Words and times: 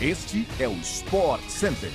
Este 0.00 0.46
é 0.60 0.68
o 0.68 0.74
Sport 0.74 1.42
Center. 1.48 1.90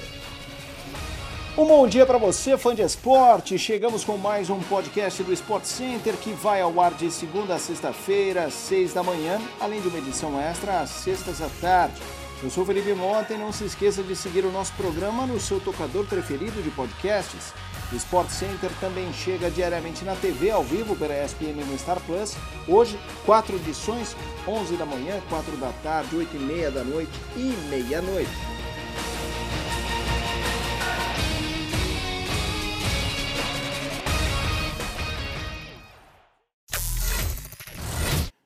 Um 1.57 1.65
bom 1.65 1.87
dia 1.87 2.05
para 2.05 2.17
você, 2.17 2.57
fã 2.57 2.75
de 2.75 2.81
esporte. 2.81 3.57
Chegamos 3.57 4.03
com 4.03 4.17
mais 4.17 4.49
um 4.49 4.59
podcast 4.59 5.23
do 5.23 5.31
Sport 5.31 5.63
Center 5.63 6.13
que 6.17 6.33
vai 6.33 6.59
ao 6.59 6.81
ar 6.81 6.93
de 6.95 7.09
segunda 7.09 7.55
a 7.55 7.59
sexta-feira, 7.59 8.43
às 8.43 8.55
seis 8.55 8.93
da 8.93 9.01
manhã, 9.01 9.39
além 9.57 9.79
de 9.79 9.87
uma 9.87 9.99
edição 9.99 10.37
extra 10.37 10.81
às 10.81 10.89
sextas 10.89 11.41
à 11.41 11.47
tarde. 11.61 11.95
Eu 12.43 12.49
sou 12.49 12.65
Felipe 12.65 12.93
Mota 12.93 13.35
e 13.35 13.37
não 13.37 13.53
se 13.53 13.63
esqueça 13.63 14.03
de 14.03 14.17
seguir 14.17 14.43
o 14.43 14.51
nosso 14.51 14.73
programa 14.73 15.25
no 15.25 15.39
seu 15.39 15.61
tocador 15.61 16.05
preferido 16.05 16.61
de 16.61 16.71
podcasts. 16.71 17.53
O 17.93 17.95
Sport 17.95 18.29
Center 18.31 18.71
também 18.79 19.13
chega 19.13 19.51
diariamente 19.51 20.03
na 20.03 20.15
TV 20.15 20.49
ao 20.49 20.63
vivo 20.63 20.95
pela 20.95 21.13
ESPN 21.13 21.63
no 21.63 21.77
Star 21.77 21.99
Plus. 22.01 22.35
Hoje, 22.67 22.99
quatro 23.23 23.55
edições, 23.55 24.15
11 24.47 24.75
da 24.77 24.85
manhã, 24.85 25.21
4 25.29 25.55
da 25.57 25.71
tarde, 25.83 26.15
8 26.15 26.35
e 26.35 26.39
meia 26.39 26.71
da 26.71 26.83
noite 26.83 27.11
e 27.35 27.55
meia-noite. 27.69 28.52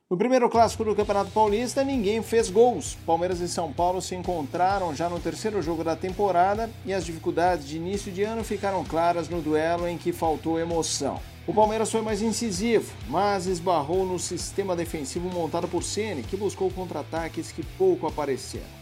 No 0.10 0.16
primeiro 0.16 0.50
clássico 0.50 0.86
do 0.86 0.96
Campeonato 0.96 1.32
Paulista, 1.32 1.84
ninguém 1.84 2.24
fez 2.24 2.50
gols. 2.50 2.98
Palmeiras 3.06 3.42
e 3.42 3.48
São 3.50 3.74
Paulo 3.74 4.02
se 4.02 4.16
encontraram 4.16 4.96
já 4.96 5.10
no 5.10 5.20
terceiro 5.20 5.62
jogo 5.62 5.84
da 5.84 5.98
temporada 5.98 6.70
e 6.86 6.94
as 6.94 7.06
dificuldades 7.06 7.68
de 7.68 7.76
início 7.76 8.10
de 8.10 8.24
ano 8.24 8.42
ficaram 8.42 8.86
claras 8.86 9.28
no 9.28 9.42
duelo 9.42 9.86
em 9.86 9.98
que 9.98 10.14
faltou 10.14 10.58
emoção. 10.58 11.20
O 11.46 11.54
Palmeiras 11.54 11.92
foi 11.92 12.02
mais 12.02 12.22
incisivo, 12.22 12.90
mas 13.10 13.48
esbarrou 13.48 14.06
no 14.06 14.18
sistema 14.18 14.78
defensivo 14.78 15.28
montado 15.28 15.68
por 15.68 15.84
Ceni, 15.84 16.24
que 16.24 16.38
buscou 16.38 16.72
contra-ataques 16.72 17.52
que 17.52 17.62
pouco 17.78 18.08
apareceram. 18.08 18.78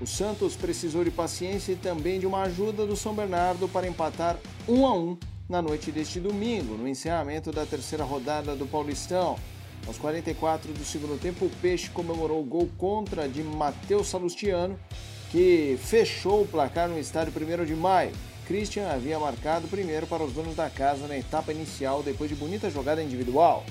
O 0.00 0.06
Santos 0.08 0.56
precisou 0.56 1.04
de 1.04 1.10
paciência 1.12 1.70
e 1.70 1.76
também 1.76 2.18
de 2.18 2.26
uma 2.26 2.42
ajuda 2.42 2.84
do 2.84 2.96
São 2.96 3.14
Bernardo 3.14 3.68
para 3.68 3.86
empatar 3.86 4.36
1 4.68 4.86
a 4.88 4.92
1 4.92 5.18
na 5.48 5.62
noite 5.62 5.92
deste 5.92 6.18
domingo, 6.18 6.76
no 6.76 6.88
encerramento 6.88 7.52
da 7.52 7.64
terceira 7.64 8.02
rodada 8.02 8.56
do 8.56 8.66
Paulistão. 8.66 9.36
Aos 9.86 9.98
44 9.98 10.72
do 10.72 10.84
segundo 10.84 11.20
tempo, 11.20 11.44
o 11.44 11.50
Peixe 11.60 11.90
comemorou 11.90 12.40
o 12.40 12.44
gol 12.44 12.70
contra 12.78 13.28
de 13.28 13.42
Matheus 13.42 14.08
Salustiano, 14.08 14.78
que 15.30 15.78
fechou 15.82 16.42
o 16.42 16.48
placar 16.48 16.88
no 16.88 16.98
estádio 16.98 17.32
1 17.32 17.64
de 17.64 17.74
maio. 17.74 18.12
Christian 18.46 18.88
havia 18.88 19.18
marcado 19.18 19.68
primeiro 19.68 20.06
para 20.06 20.22
os 20.22 20.32
donos 20.32 20.54
da 20.54 20.68
casa 20.70 21.06
na 21.06 21.16
etapa 21.18 21.52
inicial, 21.52 22.02
depois 22.02 22.30
de 22.30 22.36
bonita 22.36 22.70
jogada 22.70 23.02
individual. 23.02 23.64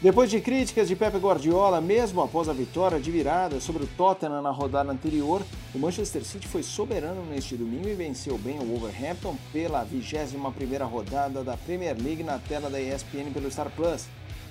Depois 0.00 0.30
de 0.30 0.40
críticas 0.40 0.86
de 0.86 0.94
Pepe 0.94 1.18
Guardiola, 1.18 1.80
mesmo 1.80 2.22
após 2.22 2.48
a 2.48 2.52
vitória 2.52 3.00
de 3.00 3.10
virada 3.10 3.58
sobre 3.58 3.82
o 3.82 3.86
Tottenham 3.96 4.40
na 4.40 4.50
rodada 4.52 4.92
anterior, 4.92 5.42
o 5.74 5.78
Manchester 5.78 6.24
City 6.24 6.46
foi 6.46 6.62
soberano 6.62 7.24
neste 7.24 7.56
domingo 7.56 7.88
e 7.88 7.94
venceu 7.94 8.38
bem 8.38 8.60
o 8.60 8.64
Wolverhampton 8.64 9.36
pela 9.52 9.84
21ª 9.84 10.88
rodada 10.88 11.42
da 11.42 11.56
Premier 11.56 11.96
League 12.00 12.22
na 12.22 12.38
tela 12.38 12.70
da 12.70 12.80
ESPN 12.80 13.32
pelo 13.34 13.50
Star 13.50 13.68
Plus. 13.70 14.06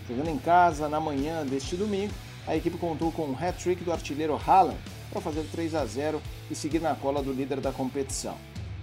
Jogando 0.05 0.29
em 0.29 0.37
casa 0.37 0.89
na 0.89 0.99
manhã 0.99 1.45
deste 1.45 1.77
domingo, 1.77 2.11
a 2.45 2.53
equipe 2.53 2.77
contou 2.77 3.09
com 3.13 3.23
um 3.23 3.33
hat-trick 3.33 3.85
do 3.85 3.93
artilheiro 3.93 4.37
Haaland 4.45 4.77
para 5.09 5.21
fazer 5.21 5.45
3 5.49 5.75
a 5.75 5.85
0 5.85 6.21
e 6.51 6.55
seguir 6.55 6.81
na 6.81 6.93
cola 6.93 7.23
do 7.23 7.31
líder 7.31 7.61
da 7.61 7.71
competição. 7.71 8.35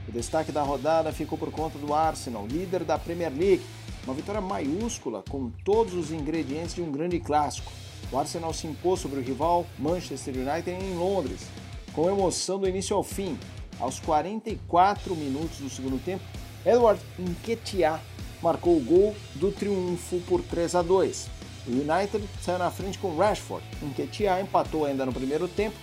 O 0.09 0.13
destaque 0.13 0.51
da 0.51 0.63
rodada 0.63 1.13
ficou 1.13 1.37
por 1.37 1.51
conta 1.51 1.79
do 1.79 1.93
Arsenal, 1.93 2.47
líder 2.47 2.85
da 2.85 2.99
Premier 2.99 3.33
League, 3.37 3.63
uma 4.05 4.15
vitória 4.15 4.41
maiúscula 4.41 5.23
com 5.29 5.51
todos 5.65 5.95
os 5.95 6.13
ingredientes 6.13 6.75
de 6.75 6.83
um 6.83 6.91
grande 6.91 7.19
clássico. 7.19 7.73
O 8.13 8.19
Arsenal 8.19 8.53
se 8.53 8.67
impôs 8.67 9.01
sobre 9.01 9.19
o 9.19 9.23
rival 9.23 9.67
Manchester 9.79 10.35
United 10.37 10.71
em 10.71 10.95
Londres, 10.95 11.47
com 11.93 12.09
emoção 12.09 12.59
do 12.59 12.69
início 12.69 12.95
ao 12.95 13.03
fim. 13.03 13.39
Aos 13.81 13.99
44 14.01 15.17
minutos 15.17 15.59
do 15.59 15.71
segundo 15.71 16.03
tempo, 16.05 16.23
Edward 16.65 17.01
Nketiah 17.19 18.01
marcou 18.43 18.77
o 18.77 18.81
gol 18.81 19.17
do 19.35 19.51
triunfo 19.51 20.21
por 20.29 20.43
3 20.43 20.75
a 20.75 20.83
2. 20.83 21.29
O 21.67 21.71
United 21.71 22.29
saiu 22.43 22.59
na 22.59 22.71
frente 22.71 22.99
com 22.99 23.17
Rashford. 23.17 23.65
Nketiah 23.83 24.41
empatou 24.41 24.85
ainda 24.85 25.07
no 25.07 25.13
primeiro 25.13 25.49
tempo 25.49 25.77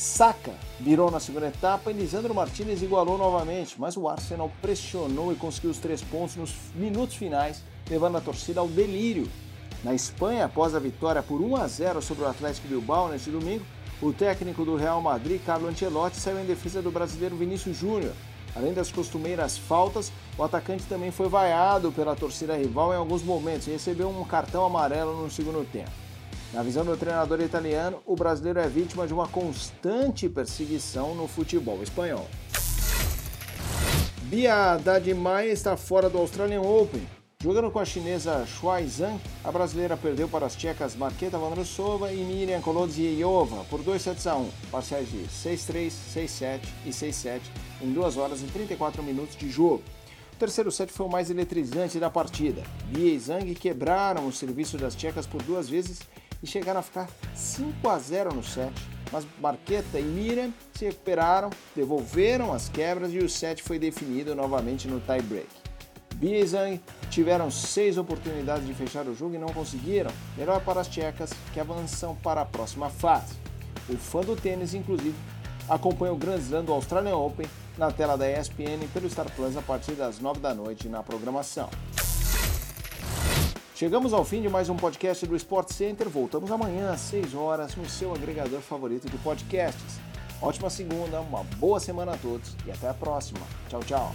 Saka 0.00 0.54
virou 0.80 1.10
na 1.10 1.20
segunda 1.20 1.48
etapa 1.48 1.90
e 1.90 1.92
Lisandro 1.92 2.34
Martinez 2.34 2.82
igualou 2.82 3.18
novamente, 3.18 3.74
mas 3.78 3.98
o 3.98 4.08
Arsenal 4.08 4.50
pressionou 4.62 5.30
e 5.30 5.36
conseguiu 5.36 5.68
os 5.68 5.76
três 5.76 6.00
pontos 6.00 6.36
nos 6.36 6.54
minutos 6.74 7.16
finais, 7.16 7.62
levando 7.86 8.16
a 8.16 8.20
torcida 8.22 8.60
ao 8.60 8.66
delírio. 8.66 9.28
Na 9.84 9.92
Espanha, 9.92 10.46
após 10.46 10.74
a 10.74 10.78
vitória 10.78 11.22
por 11.22 11.42
1 11.42 11.54
a 11.54 11.68
0 11.68 12.00
sobre 12.00 12.24
o 12.24 12.28
Atlético 12.28 12.66
Bilbao 12.66 13.10
neste 13.10 13.28
domingo, 13.28 13.62
o 14.00 14.10
técnico 14.10 14.64
do 14.64 14.74
Real 14.74 15.02
Madrid, 15.02 15.38
Carlo 15.44 15.68
Ancelotti, 15.68 16.16
saiu 16.16 16.40
em 16.40 16.46
defesa 16.46 16.80
do 16.80 16.90
brasileiro 16.90 17.36
Vinícius 17.36 17.76
Júnior. 17.76 18.14
Além 18.56 18.72
das 18.72 18.90
costumeiras 18.90 19.58
faltas, 19.58 20.10
o 20.38 20.42
atacante 20.42 20.84
também 20.84 21.10
foi 21.10 21.28
vaiado 21.28 21.92
pela 21.92 22.16
torcida 22.16 22.56
rival 22.56 22.94
em 22.94 22.96
alguns 22.96 23.22
momentos 23.22 23.66
e 23.66 23.72
recebeu 23.72 24.08
um 24.08 24.24
cartão 24.24 24.64
amarelo 24.64 25.22
no 25.22 25.30
segundo 25.30 25.62
tempo. 25.70 26.09
Na 26.52 26.64
visão 26.64 26.84
do 26.84 26.96
treinador 26.96 27.40
italiano, 27.40 28.02
o 28.04 28.16
brasileiro 28.16 28.58
é 28.58 28.66
vítima 28.66 29.06
de 29.06 29.14
uma 29.14 29.28
constante 29.28 30.28
perseguição 30.28 31.14
no 31.14 31.28
futebol 31.28 31.80
espanhol. 31.80 32.26
Bia 34.22 34.72
Haddad 34.72 35.14
Maia 35.14 35.52
está 35.52 35.76
fora 35.76 36.10
do 36.10 36.18
Australian 36.18 36.62
Open. 36.62 37.06
Jogando 37.40 37.70
com 37.70 37.78
a 37.78 37.84
chinesa 37.84 38.44
Shuai 38.46 38.86
Zhang, 38.86 39.18
a 39.44 39.52
brasileira 39.52 39.96
perdeu 39.96 40.28
para 40.28 40.44
as 40.44 40.56
tchecas 40.56 40.96
Marketa 40.96 41.38
Vandrousova 41.38 42.12
e 42.12 42.16
Miriam 42.16 42.60
Kolodziejova 42.60 43.64
por 43.70 43.80
2 43.80 44.02
sets 44.02 44.26
a 44.26 44.36
1, 44.36 44.50
parciais 44.72 45.08
de 45.08 45.18
6-3, 45.28 45.90
6-7 46.14 46.60
e 46.84 46.90
6-7 46.90 47.40
em 47.80 47.92
2 47.92 48.16
horas 48.16 48.42
e 48.42 48.46
34 48.46 49.02
minutos 49.02 49.36
de 49.36 49.48
jogo. 49.48 49.82
O 50.34 50.36
terceiro 50.36 50.70
set 50.70 50.92
foi 50.92 51.06
o 51.06 51.10
mais 51.10 51.30
eletrizante 51.30 51.98
da 51.98 52.10
partida. 52.10 52.62
Bia 52.86 53.14
e 53.14 53.18
Zhang 53.18 53.54
quebraram 53.54 54.26
o 54.26 54.32
serviço 54.32 54.76
das 54.76 54.94
tchecas 54.94 55.26
por 55.26 55.42
duas 55.42 55.68
vezes 55.68 56.00
e 56.42 56.46
chegaram 56.46 56.80
a 56.80 56.82
ficar 56.82 57.08
5 57.34 57.88
a 57.88 57.98
0 57.98 58.34
no 58.34 58.42
set. 58.42 58.72
Mas 59.12 59.26
Marqueta 59.40 59.98
e 59.98 60.02
Miriam 60.02 60.52
se 60.72 60.84
recuperaram, 60.84 61.50
devolveram 61.74 62.52
as 62.52 62.68
quebras 62.68 63.12
e 63.12 63.18
o 63.18 63.28
set 63.28 63.62
foi 63.62 63.78
definido 63.78 64.34
novamente 64.34 64.86
no 64.86 65.00
tie-break. 65.00 65.48
Bia 66.14 66.38
e 66.38 66.80
tiveram 67.10 67.50
seis 67.50 67.96
oportunidades 67.96 68.66
de 68.66 68.74
fechar 68.74 69.06
o 69.06 69.14
jogo 69.14 69.34
e 69.34 69.38
não 69.38 69.48
conseguiram. 69.48 70.10
Melhor 70.36 70.60
para 70.60 70.82
as 70.82 70.88
tchecas 70.88 71.30
que 71.52 71.58
avançam 71.58 72.14
para 72.16 72.42
a 72.42 72.44
próxima 72.44 72.90
fase. 72.90 73.34
O 73.88 73.96
fã 73.96 74.20
do 74.20 74.36
tênis, 74.36 74.74
inclusive, 74.74 75.14
acompanha 75.68 76.12
o 76.12 76.16
Grand 76.16 76.36
Slam 76.36 76.64
do 76.64 76.72
Australian 76.72 77.16
Open 77.16 77.46
na 77.78 77.90
tela 77.90 78.18
da 78.18 78.30
ESPN 78.30 78.86
pelo 78.92 79.08
Star 79.08 79.30
Plus 79.34 79.56
a 79.56 79.62
partir 79.62 79.92
das 79.92 80.20
9 80.20 80.40
da 80.40 80.54
noite 80.54 80.88
na 80.88 81.02
programação. 81.02 81.70
Chegamos 83.80 84.12
ao 84.12 84.26
fim 84.26 84.42
de 84.42 84.48
mais 84.50 84.68
um 84.68 84.76
podcast 84.76 85.26
do 85.26 85.34
Sport 85.34 85.72
Center. 85.72 86.06
Voltamos 86.06 86.52
amanhã 86.52 86.90
às 86.90 87.00
6 87.00 87.34
horas 87.34 87.74
no 87.76 87.88
seu 87.88 88.14
agregador 88.14 88.60
favorito 88.60 89.08
de 89.08 89.16
podcasts. 89.16 89.98
Ótima 90.42 90.68
segunda, 90.68 91.18
uma 91.22 91.44
boa 91.56 91.80
semana 91.80 92.12
a 92.12 92.16
todos 92.18 92.54
e 92.66 92.70
até 92.70 92.90
a 92.90 92.92
próxima. 92.92 93.40
Tchau, 93.70 93.80
tchau. 93.80 94.14